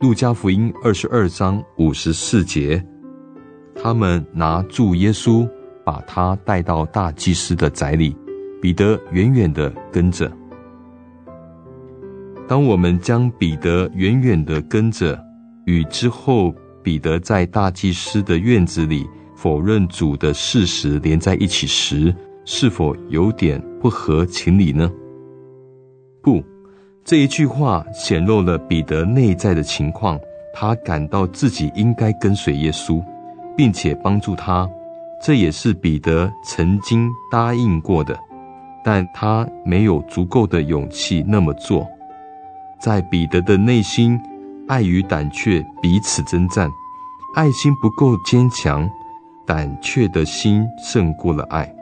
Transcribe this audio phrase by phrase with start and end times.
[0.00, 2.84] 路加福音二十二章五十四节，
[3.74, 5.48] 他们拿住耶稣，
[5.84, 8.16] 把他带到大祭司的宅里。
[8.58, 10.32] 彼得远远的跟着。
[12.48, 15.22] 当我们将彼得远远的跟着，
[15.66, 22.12] 与之后彼得在大祭司的院子里否认主的事实连在一起时，
[22.46, 24.90] 是否有点不合情理呢？
[26.26, 26.42] 不，
[27.04, 30.18] 这一句话显露了彼得内在的情况，
[30.52, 33.00] 他感到自己应该跟随耶稣，
[33.56, 34.68] 并且帮助他，
[35.22, 38.18] 这也是彼得曾经答应过的。
[38.82, 41.86] 但他没有足够的勇气那么做，
[42.80, 44.20] 在彼得的内心，
[44.66, 46.68] 爱与胆怯彼此征战，
[47.36, 48.90] 爱心不够坚强，
[49.46, 51.72] 胆怯的心胜过了爱。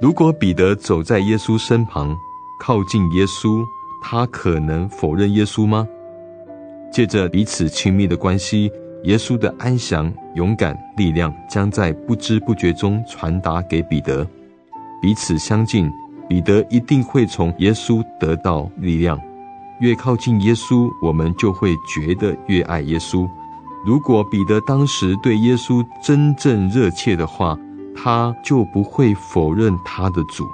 [0.00, 2.16] 如果彼得走在耶稣身旁，
[2.64, 3.66] 靠近耶稣，
[4.00, 5.84] 他可能否认耶稣吗？
[6.92, 8.70] 借着彼此亲密的关系，
[9.02, 14.24] 耶稣的安详、勇敢、力量将在不知不觉中传达给彼得。
[15.02, 15.90] 彼此相近，
[16.28, 19.20] 彼得一定会从耶稣得到力量。
[19.80, 23.28] 越靠近耶稣，我们就会觉得越爱耶稣。
[23.84, 27.58] 如果彼得当时对耶稣真正热切的话，
[27.96, 30.46] 他就不会否认他的主。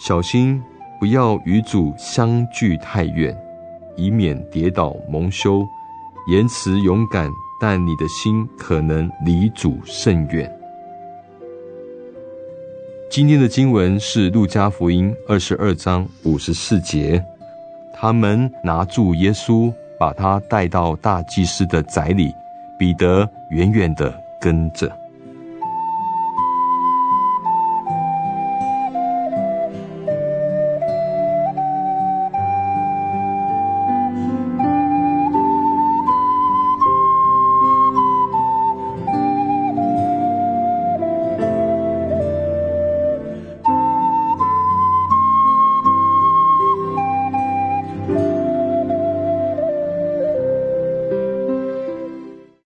[0.00, 0.58] 小心
[0.98, 3.36] 不要与主相距太远，
[3.96, 5.62] 以免跌倒蒙羞。
[6.26, 10.50] 言辞勇敢，但你的心可能离主甚远。
[13.10, 17.22] 今天的经文是路加福音二十二章五十四节，
[17.94, 22.32] 他们拿住耶稣，把他带到大祭司的宅里，
[22.78, 24.90] 彼得远远的跟着。